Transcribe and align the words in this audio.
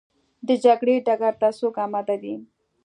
د 0.47 0.49
جګړې 0.63 0.95
ډګر 1.05 1.33
ته 1.41 1.47
څوک 1.59 1.75
اماده 1.85 2.15
دي؟ 2.23 2.35